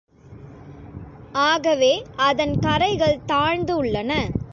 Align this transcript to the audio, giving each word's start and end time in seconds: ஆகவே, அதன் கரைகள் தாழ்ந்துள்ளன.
ஆகவே, 1.31 2.03
அதன் 2.15 2.59
கரைகள் 2.59 3.19
தாழ்ந்துள்ளன. 3.27 4.31